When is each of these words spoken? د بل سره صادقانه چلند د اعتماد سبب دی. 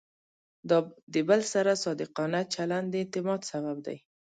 د 1.13 1.15
بل 1.29 1.41
سره 1.53 1.71
صادقانه 1.83 2.39
چلند 2.53 2.87
د 2.91 2.93
اعتماد 3.01 3.41
سبب 3.51 3.77
دی. 3.85 3.97